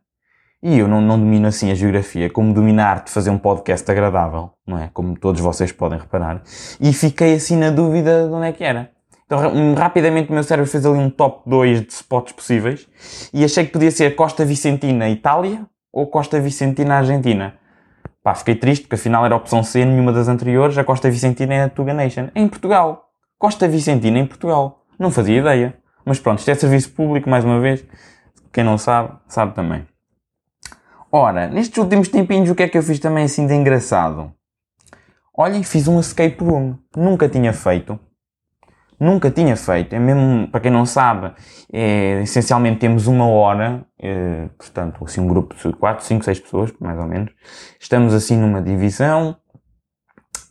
E 0.66 0.78
eu 0.78 0.88
não, 0.88 0.99
não 0.99 1.18
domino 1.18 1.47
assim 1.47 1.71
a 1.71 1.75
geografia, 1.75 2.30
como 2.30 2.54
dominar 2.54 3.04
de 3.04 3.11
fazer 3.11 3.28
um 3.28 3.37
podcast 3.37 3.88
agradável, 3.90 4.50
não 4.66 4.78
é? 4.78 4.88
Como 4.94 5.14
todos 5.14 5.38
vocês 5.42 5.71
podem 5.71 5.99
reparar. 5.99 6.42
E 6.80 6.90
fiquei 6.94 7.35
assim 7.35 7.54
na 7.54 7.68
dúvida 7.68 8.26
de 8.26 8.33
onde 8.33 8.47
é 8.47 8.52
que 8.52 8.64
era. 8.64 8.90
Então, 9.26 9.75
rapidamente 9.75 10.30
o 10.30 10.33
meu 10.33 10.42
cérebro 10.42 10.71
fez 10.71 10.87
ali 10.87 10.97
um 10.97 11.11
top 11.11 11.42
2 11.47 11.83
de 11.83 11.92
spots 11.92 12.33
possíveis 12.33 12.88
e 13.30 13.44
achei 13.44 13.66
que 13.66 13.73
podia 13.73 13.90
ser 13.90 14.16
Costa 14.16 14.42
Vicentina, 14.42 15.06
Itália 15.11 15.66
ou 15.92 16.06
Costa 16.06 16.40
Vicentina, 16.40 16.94
Argentina. 16.94 17.56
Pá, 18.23 18.35
fiquei 18.35 18.54
triste 18.54 18.85
porque 18.85 18.94
afinal 18.94 19.23
era 19.26 19.35
a 19.35 19.37
opção 19.37 19.62
C, 19.62 19.85
nenhuma 19.85 20.14
das 20.14 20.28
anteriores. 20.28 20.78
A 20.78 20.85
Costa 20.85 21.11
Vicentina 21.11 21.52
é 21.52 21.64
a 21.64 21.68
Tuga 21.68 21.92
Nation. 21.92 22.28
Em 22.35 22.49
Portugal. 22.49 23.11
Costa 23.38 23.68
Vicentina 23.68 24.18
em 24.18 24.25
Portugal. 24.25 24.87
Não 24.99 25.11
fazia 25.11 25.40
ideia. 25.40 25.76
Mas 26.06 26.18
pronto, 26.18 26.38
isto 26.38 26.50
é 26.50 26.54
serviço 26.54 26.90
público, 26.92 27.28
mais 27.28 27.44
uma 27.44 27.61
vez. 27.61 27.85
Quem 28.50 28.64
não 28.64 28.78
sabe, 28.78 29.12
sabe 29.28 29.54
também. 29.54 29.85
Ora, 31.16 31.47
nestes 31.47 31.78
últimos 31.78 32.09
tempinhos, 32.09 32.50
o 32.50 32.56
que 32.56 32.64
é 32.64 32.68
que 32.68 32.76
eu 32.76 32.83
fiz 32.83 32.99
também 32.99 33.23
assim 33.23 33.47
de 33.47 33.54
engraçado? 33.54 34.33
Olhem, 35.33 35.62
fiz 35.62 35.87
um 35.87 36.00
escape 36.00 36.42
room. 36.42 36.76
Nunca 36.97 37.28
tinha 37.28 37.52
feito. 37.52 37.97
Nunca 38.99 39.30
tinha 39.30 39.56
feito. 39.56 39.94
É 39.94 39.99
mesmo, 40.00 40.49
para 40.49 40.59
quem 40.59 40.73
não 40.73 40.85
sabe, 40.85 41.33
é, 41.73 42.23
essencialmente 42.23 42.80
temos 42.80 43.06
uma 43.06 43.28
hora, 43.28 43.87
é, 43.97 44.49
portanto, 44.59 45.04
assim, 45.04 45.21
um 45.21 45.28
grupo 45.28 45.54
de 45.54 45.76
4, 45.76 46.04
5, 46.04 46.25
6 46.25 46.40
pessoas, 46.40 46.75
mais 46.80 46.99
ou 46.99 47.06
menos. 47.06 47.30
Estamos 47.78 48.12
assim 48.12 48.37
numa 48.37 48.61
divisão 48.61 49.37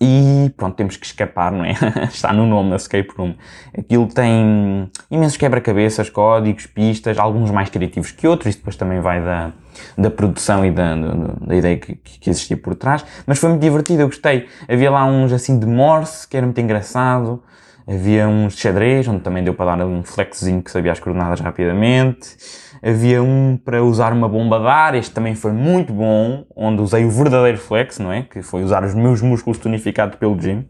E 0.05 0.49
pronto, 0.57 0.75
temos 0.75 0.97
que 0.97 1.05
escapar, 1.05 1.49
não 1.49 1.63
é? 1.63 1.71
Está 2.11 2.33
no 2.33 2.45
nome 2.45 2.71
da 2.71 2.75
Escape 2.75 3.09
Room. 3.17 3.35
Aquilo 3.77 4.05
tem 4.07 4.91
imensos 5.09 5.37
quebra-cabeças, 5.37 6.09
códigos, 6.09 6.65
pistas, 6.65 7.17
alguns 7.17 7.49
mais 7.51 7.69
criativos 7.69 8.11
que 8.11 8.27
outros. 8.27 8.49
Isso 8.49 8.57
depois 8.57 8.75
também 8.75 8.99
vai 8.99 9.23
da, 9.23 9.53
da 9.97 10.11
produção 10.11 10.65
e 10.65 10.71
da, 10.71 10.93
da, 11.39 11.55
ideia 11.55 11.77
que, 11.77 11.95
que, 11.95 12.29
existia 12.29 12.57
por 12.57 12.75
trás. 12.75 13.05
Mas 13.25 13.39
foi 13.39 13.51
muito 13.51 13.61
divertido, 13.61 14.01
eu 14.01 14.07
gostei. 14.07 14.45
Havia 14.67 14.91
lá 14.91 15.05
uns 15.05 15.31
assim 15.31 15.57
de 15.57 15.65
Morse, 15.65 16.27
que 16.27 16.35
era 16.35 16.45
muito 16.45 16.59
engraçado. 16.59 17.41
Havia 17.87 18.27
uns 18.27 18.55
de 18.55 18.59
xadrez, 18.59 19.07
onde 19.07 19.21
também 19.21 19.41
deu 19.41 19.53
para 19.53 19.77
dar 19.77 19.85
um 19.85 20.03
flexzinho 20.03 20.61
que 20.61 20.69
sabia 20.69 20.91
as 20.91 20.99
coordenadas 20.99 21.39
rapidamente. 21.39 22.35
Havia 22.85 23.23
um 23.23 23.55
para 23.55 23.81
usar 23.81 24.11
uma 24.11 24.27
bomba 24.27 24.59
de 24.59 24.67
ar, 24.67 24.95
este 24.95 25.13
também 25.13 25.35
foi 25.35 25.53
muito 25.53 25.93
bom, 25.93 26.45
onde 26.53 26.81
usei 26.81 27.05
o 27.05 27.09
verdadeiro 27.09 27.57
flex, 27.57 27.97
não 27.97 28.11
é? 28.11 28.23
Que 28.23 28.41
foi 28.41 28.61
usar 28.61 28.83
os 28.83 28.93
meus 28.93 29.21
músculos 29.21 29.57
tonificados 29.57 30.17
pelo 30.17 30.37
gym. 30.37 30.65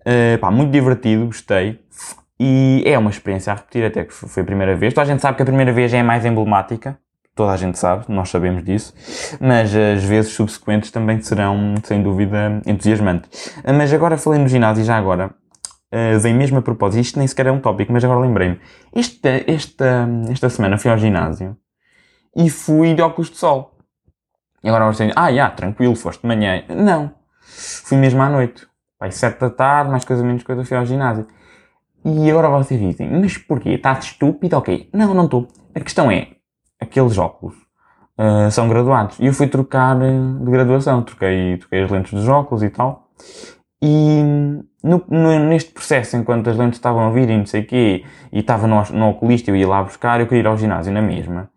Uh, 0.00 0.38
pá, 0.38 0.50
muito 0.50 0.70
divertido, 0.70 1.24
gostei. 1.24 1.80
E 2.38 2.82
é 2.84 2.98
uma 2.98 3.08
experiência 3.08 3.52
a 3.52 3.56
repetir, 3.56 3.84
até 3.84 4.04
que 4.04 4.12
foi 4.12 4.42
a 4.42 4.46
primeira 4.46 4.76
vez. 4.76 4.92
Toda 4.92 5.06
a 5.06 5.08
gente 5.08 5.22
sabe 5.22 5.36
que 5.36 5.42
a 5.42 5.46
primeira 5.46 5.72
vez 5.72 5.94
é 5.94 6.00
a 6.00 6.04
mais 6.04 6.24
emblemática. 6.26 6.98
Toda 7.34 7.52
a 7.52 7.56
gente 7.56 7.78
sabe, 7.78 8.04
nós 8.08 8.28
sabemos 8.28 8.62
disso. 8.62 8.92
Mas 9.40 9.74
as 9.74 10.04
vezes 10.04 10.32
subsequentes 10.32 10.90
também 10.90 11.22
serão, 11.22 11.76
sem 11.82 12.02
dúvida, 12.02 12.60
entusiasmantes. 12.66 13.56
Mas 13.64 13.90
agora 13.90 14.18
falei 14.18 14.38
no 14.38 14.48
ginásio, 14.48 14.84
já 14.84 14.98
agora, 14.98 15.30
uh, 15.92 16.18
vem 16.20 16.34
mesmo 16.34 16.58
a 16.58 16.62
propósito, 16.62 17.00
isto 17.00 17.18
nem 17.18 17.28
sequer 17.28 17.46
é 17.46 17.52
um 17.52 17.60
tópico, 17.60 17.92
mas 17.92 18.04
agora 18.04 18.20
lembrei-me. 18.20 18.60
Esta, 18.94 19.28
esta, 19.46 20.08
esta 20.30 20.48
semana 20.48 20.78
fui 20.78 20.90
ao 20.90 20.98
ginásio 20.98 21.56
e 22.36 22.48
fui 22.48 22.94
de 22.94 23.02
óculos 23.02 23.30
de 23.30 23.36
sol. 23.36 23.76
E 24.64 24.68
agora 24.68 24.86
vocês 24.86 25.08
dizem, 25.08 25.12
ah, 25.16 25.32
já, 25.32 25.50
tranquilo, 25.50 25.94
foste 25.94 26.22
de 26.22 26.28
manhã. 26.28 26.64
Não. 26.68 27.12
Fui 27.40 27.98
mesmo 27.98 28.22
à 28.22 28.28
noite. 28.28 28.66
Vai 28.98 29.10
sete 29.10 29.40
da 29.40 29.50
tarde, 29.50 29.90
mais 29.90 30.04
coisa 30.04 30.22
menos 30.22 30.44
coisa, 30.44 30.64
fui 30.64 30.76
ao 30.76 30.86
ginásio. 30.86 31.26
E 32.04 32.30
agora 32.30 32.48
vocês 32.48 32.80
dizem, 32.80 33.10
mas 33.10 33.36
porquê? 33.36 33.70
Estás 33.70 34.04
estúpido? 34.04 34.56
Ok. 34.56 34.88
Não, 34.92 35.12
não 35.14 35.24
estou. 35.24 35.48
A 35.74 35.80
questão 35.80 36.10
é, 36.10 36.28
aqueles 36.80 37.18
óculos 37.18 37.54
uh, 38.18 38.50
são 38.50 38.68
graduados. 38.68 39.18
E 39.18 39.26
eu 39.26 39.34
fui 39.34 39.48
trocar 39.48 40.00
eh, 40.00 40.12
de 40.40 40.50
graduação. 40.50 41.02
Troquei, 41.02 41.56
troquei 41.58 41.82
as 41.82 41.90
lentes 41.90 42.12
dos 42.12 42.28
óculos 42.28 42.62
e 42.62 42.70
tal. 42.70 43.08
E 43.82 44.22
no, 44.82 45.02
no, 45.08 45.38
neste 45.38 45.70
processo, 45.70 46.16
enquanto 46.16 46.50
as 46.50 46.56
lentes 46.56 46.78
estavam 46.78 47.06
a 47.06 47.10
vir 47.10 47.30
e 47.30 47.36
não 47.36 47.46
sei 47.46 47.62
o 47.62 47.66
quê, 47.66 48.04
e 48.32 48.40
estava 48.40 48.66
no, 48.66 48.82
no 48.90 49.10
oculista, 49.10 49.50
eu 49.50 49.56
ia 49.56 49.68
lá 49.68 49.82
buscar, 49.82 50.20
eu 50.20 50.26
queria 50.26 50.40
ir 50.40 50.46
ao 50.46 50.58
ginásio 50.58 50.92
na 50.92 51.00
mesma. 51.00 51.48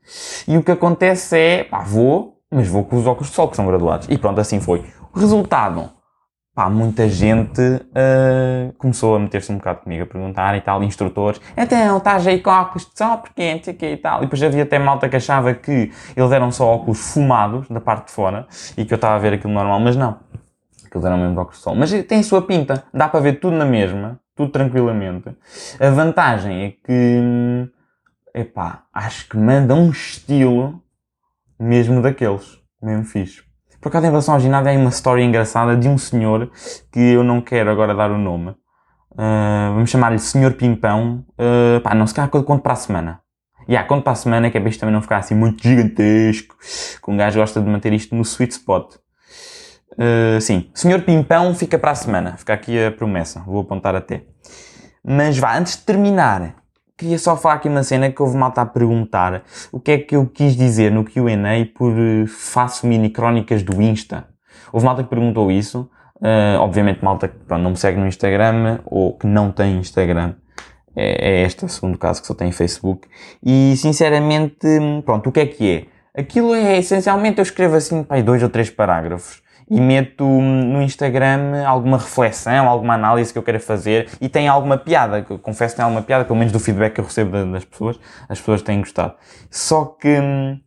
E 0.48 0.58
o 0.58 0.63
que 0.63 0.72
acontece 0.72 1.38
é, 1.38 1.63
pá, 1.63 1.79
vou, 1.79 2.38
mas 2.51 2.67
vou 2.67 2.84
com 2.84 2.98
os 2.98 3.08
óculos 3.08 3.29
de 3.29 3.36
sol 3.36 3.48
que 3.48 3.55
são 3.55 3.65
graduados. 3.65 4.08
E 4.10 4.17
pronto, 4.17 4.39
assim 4.39 4.60
foi. 4.60 4.86
O 5.13 5.20
resultado, 5.20 5.89
pá, 6.53 6.70
muita 6.70 7.10
gente 7.10 7.62
uh, 7.62 8.74
começou 8.77 9.15
a 9.15 9.20
meter-se 9.20 9.51
um 9.51 9.58
bocado 9.58 9.79
comigo, 9.79 10.03
a 10.03 10.05
perguntar 10.05 10.55
e 10.55 10.62
tal, 10.62 10.84
instrutores, 10.84 11.41
então, 11.58 11.98
estás 11.98 12.27
aí 12.27 12.39
com 12.39 12.51
óculos 12.51 12.86
de 12.86 12.96
sol, 12.96 13.17
porque 13.17 13.55
não 13.55 13.63
sei 13.63 13.74
o 13.74 13.77
quê 13.77 13.91
e 13.94 13.98
tal. 13.98 14.20
E 14.20 14.22
depois 14.22 14.44
havia 14.44 14.63
até 14.63 14.77
malta 14.77 15.10
que 15.10 15.15
achava 15.15 15.53
que 15.53 15.91
eles 16.15 16.32
eram 16.32 16.51
só 16.51 16.67
óculos 16.67 17.12
fumados, 17.12 17.67
da 17.70 17.82
parte 17.82 18.08
de 18.08 18.12
fora, 18.12 18.46
e 18.77 18.86
que 18.86 18.94
eu 18.94 18.98
estava 18.98 19.15
a 19.15 19.20
ver 19.20 19.34
aquilo 19.34 19.51
normal, 19.51 19.79
mas 19.79 19.96
não 19.96 20.25
aqueles 20.96 21.06
eram 21.06 21.18
mesmo 21.18 21.40
óculos 21.40 21.58
de 21.58 21.64
sol. 21.64 21.75
Mas 21.75 21.92
tem 22.04 22.20
a 22.20 22.24
sua 22.24 22.42
pinta, 22.42 22.86
dá 22.94 23.08
para 23.08 23.20
ver 23.20 23.40
tudo 23.40 23.56
na 23.56 23.66
mesma, 23.66 24.20
tudo 24.36 24.52
tranquilamente. 24.52 25.30
A 25.80 25.90
vantagem 25.90 26.64
é 26.64 26.72
que, 26.72 27.70
epá, 28.34 28.84
acho 28.94 29.28
que 29.28 29.38
manda 29.38 29.75
um 29.75 29.90
estilo 29.90 30.82
mesmo 31.60 32.02
daqueles, 32.02 32.58
mesmo 32.82 33.06
fixe. 33.06 33.44
Por 33.82 33.90
acaso, 33.90 34.06
em 34.08 34.10
relação 34.10 34.34
ao 34.34 34.40
ginásio, 34.40 34.72
há 34.72 34.74
uma 34.74 34.90
história 34.90 35.24
engraçada 35.24 35.75
de 35.75 35.88
um 35.88 35.98
senhor 35.98 36.50
que 36.92 37.00
eu 37.00 37.24
não 37.24 37.40
quero 37.40 37.70
agora 37.70 37.94
dar 37.94 38.10
o 38.10 38.18
nome. 38.18 38.50
Uh, 39.12 39.74
vamos 39.75 39.90
chamar-lhe 39.90 40.18
Senhor 40.18 40.54
Pimpão. 40.54 41.24
Uh, 41.34 41.80
pá, 41.82 41.94
não 41.94 42.08
se 42.08 42.14
calhar 42.14 42.30
conto 42.30 42.64
para 42.64 42.74
a 42.74 42.78
semana. 42.78 43.22
E 43.68 43.72
yeah, 43.72 43.88
conto 43.88 44.04
para 44.04 44.14
a 44.14 44.16
semana, 44.16 44.50
que 44.50 44.58
é 44.58 44.60
para 44.60 44.70
isto 44.70 44.80
também 44.80 44.94
não 44.94 45.02
ficar 45.02 45.18
assim 45.18 45.36
muito 45.36 45.62
gigantesco. 45.62 46.56
Que 47.04 47.12
um 47.12 47.16
gajo 47.16 47.40
gosta 47.40 47.62
de 47.62 47.70
manter 47.70 47.94
isto 47.94 48.16
no 48.16 48.24
sweet 48.24 48.54
spot. 48.54 48.96
Uh, 49.98 50.42
sim, 50.42 50.70
Senhor 50.74 51.02
Pimpão 51.02 51.54
fica 51.56 51.80
para 51.80 51.92
a 51.92 51.96
semana. 51.96 52.36
Fica 52.38 52.54
aqui 52.54 52.84
a 52.84 52.92
promessa. 52.92 53.42
Vou 53.46 53.62
apontar 53.62 53.96
até. 53.96 54.24
Mas 55.04 55.38
vá, 55.38 55.58
antes 55.58 55.78
de 55.78 55.84
terminar, 55.84 56.56
queria 56.98 57.18
só 57.18 57.38
falar 57.38 57.56
aqui 57.56 57.70
uma 57.70 57.84
cena 57.84 58.12
que 58.12 58.22
houve 58.22 58.36
malta 58.36 58.62
a 58.62 58.66
perguntar 58.66 59.44
o 59.72 59.80
que 59.80 59.92
é 59.92 59.98
que 59.98 60.16
eu 60.16 60.25
quis 60.25 60.56
dizer 60.56 60.92
no 60.92 61.04
Q&A 61.04 61.66
por 61.78 61.92
uh, 61.92 62.28
faço 62.28 62.86
mini 62.86 63.10
crónicas 63.10 63.64
do 63.64 63.82
Insta. 63.82 64.28
Houve 64.72 64.86
malta 64.86 65.04
que 65.04 65.10
perguntou 65.10 65.52
isso. 65.52 65.90
Uh, 66.16 66.60
obviamente 66.60 67.04
malta 67.04 67.28
que 67.28 67.38
pronto, 67.40 67.62
não 67.62 67.72
me 67.72 67.78
segue 67.78 68.00
no 68.00 68.08
Instagram 68.08 68.80
ou 68.86 69.18
que 69.18 69.28
não 69.28 69.52
tem 69.52 69.78
Instagram. 69.78 70.34
É, 70.96 71.42
é 71.42 71.42
este 71.44 71.66
o 71.66 71.70
segundo 71.70 71.98
caso 71.98 72.22
que 72.22 72.28
só 72.28 72.34
tem 72.34 72.52
Facebook. 72.52 73.08
E 73.44 73.75
sinceramente, 73.78 74.68
pronto, 75.06 75.30
o 75.30 75.32
que 75.32 75.40
é 75.42 75.46
que 75.46 75.72
é? 75.72 76.22
Aquilo 76.22 76.56
é 76.56 76.78
essencialmente 76.78 77.40
eu 77.40 77.44
escrevo 77.44 77.75
assim, 77.75 78.04
pai, 78.04 78.24
dois 78.24 78.42
ou 78.42 78.50
três 78.50 78.70
parágrafos 78.70 79.45
e 79.70 79.80
meto 79.80 80.24
no 80.26 80.82
Instagram 80.82 81.66
alguma 81.66 81.98
reflexão, 81.98 82.68
alguma 82.68 82.94
análise 82.94 83.32
que 83.34 83.40
eu 83.40 83.44
queira 83.44 83.60
fazer 83.60 84.10
e 84.22 84.30
tem 84.30 84.48
alguma 84.48 84.78
piada, 84.78 85.22
que 85.22 85.32
eu 85.32 85.40
confesso 85.40 85.74
que 85.74 85.78
tem 85.78 85.84
alguma 85.84 86.02
piada, 86.02 86.24
pelo 86.24 86.38
menos 86.38 86.52
do 86.52 86.60
feedback 86.60 86.94
que 86.94 87.02
eu 87.02 87.06
recebo 87.06 87.46
das 87.52 87.66
pessoas, 87.66 88.00
as 88.30 88.40
pessoas 88.40 88.62
têm 88.62 88.80
gostado. 88.80 89.14
Só 89.50 89.86
que, 89.86 90.20
hum, 90.20 90.60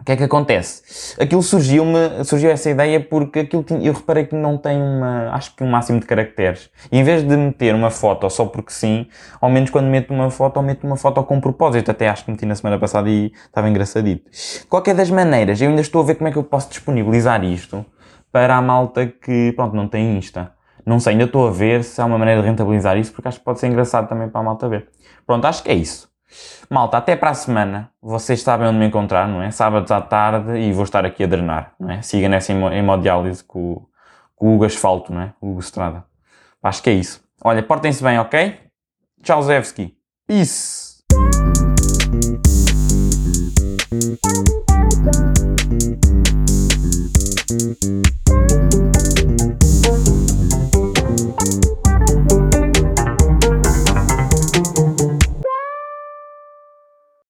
o 0.00 0.04
que 0.04 0.12
é 0.12 0.16
que 0.16 0.24
acontece? 0.24 1.14
Aquilo 1.20 1.42
surgiu-me, 1.42 2.24
surgiu 2.24 2.50
essa 2.50 2.70
ideia 2.70 3.00
porque 3.00 3.40
aquilo 3.40 3.62
tinha, 3.62 3.80
eu 3.80 3.92
reparei 3.92 4.24
que 4.24 4.34
não 4.34 4.56
tem 4.56 4.80
uma, 4.80 5.30
acho 5.32 5.56
que 5.56 5.64
um 5.64 5.68
máximo 5.68 5.98
de 5.98 6.06
caracteres. 6.06 6.70
E 6.92 6.98
em 6.98 7.02
vez 7.02 7.26
de 7.26 7.36
meter 7.36 7.74
uma 7.74 7.90
foto 7.90 8.28
só 8.30 8.44
porque 8.44 8.72
sim, 8.72 9.08
ao 9.40 9.50
menos 9.50 9.70
quando 9.70 9.86
meto 9.86 10.12
uma 10.12 10.30
foto, 10.30 10.62
meto 10.62 10.86
uma 10.86 10.96
foto 10.96 11.22
com 11.24 11.40
propósito. 11.40 11.90
Até 11.90 12.08
acho 12.08 12.24
que 12.24 12.30
meti 12.30 12.46
na 12.46 12.54
semana 12.54 12.78
passada 12.78 13.08
e 13.08 13.32
estava 13.46 13.68
engraçadito. 13.68 14.30
Qualquer 14.68 14.94
das 14.94 15.10
maneiras, 15.10 15.60
eu 15.60 15.70
ainda 15.70 15.80
estou 15.80 16.02
a 16.02 16.04
ver 16.04 16.14
como 16.16 16.28
é 16.28 16.30
que 16.30 16.38
eu 16.38 16.44
posso 16.44 16.68
disponibilizar 16.68 17.42
isto 17.42 17.84
para 18.30 18.56
a 18.56 18.62
malta 18.62 19.06
que, 19.06 19.52
pronto, 19.52 19.74
não 19.74 19.88
tem 19.88 20.16
Insta. 20.16 20.52
Não 20.84 21.00
sei, 21.00 21.12
ainda 21.12 21.24
estou 21.24 21.48
a 21.48 21.50
ver 21.50 21.82
se 21.82 22.00
há 22.00 22.04
uma 22.04 22.16
maneira 22.16 22.40
de 22.40 22.46
rentabilizar 22.46 22.96
isso, 22.96 23.12
porque 23.12 23.26
acho 23.26 23.38
que 23.38 23.44
pode 23.44 23.58
ser 23.58 23.66
engraçado 23.66 24.08
também 24.08 24.28
para 24.28 24.40
a 24.40 24.44
malta 24.44 24.68
ver. 24.68 24.88
Pronto, 25.26 25.44
acho 25.44 25.62
que 25.62 25.70
é 25.70 25.74
isso. 25.74 26.08
Malta, 26.70 26.96
até 26.96 27.16
para 27.16 27.30
a 27.30 27.34
semana. 27.34 27.90
Vocês 28.00 28.40
sabem 28.42 28.68
onde 28.68 28.78
me 28.78 28.86
encontrar, 28.86 29.26
não 29.26 29.42
é? 29.42 29.50
Sábados 29.50 29.90
à 29.90 30.00
tarde 30.00 30.58
e 30.58 30.72
vou 30.72 30.84
estar 30.84 31.04
aqui 31.04 31.24
a 31.24 31.26
drenar, 31.26 31.72
não 31.78 31.90
é? 31.90 32.02
Siga 32.02 32.28
nessa 32.28 32.52
hemodiálise 32.52 33.42
com, 33.42 33.86
com 34.34 34.48
o 34.48 34.54
Hugo 34.54 34.64
Asfalto, 34.64 35.12
não 35.12 35.22
é? 35.22 35.32
O 35.40 35.50
Hugo 35.50 35.60
Estrada. 35.60 36.04
Acho 36.62 36.82
que 36.82 36.90
é 36.90 36.94
isso. 36.94 37.22
Olha, 37.42 37.62
portem-se 37.62 38.02
bem, 38.02 38.18
ok? 38.18 38.58
Tchau, 39.22 39.42
Zevski. 39.42 39.96
Peace! 40.26 40.96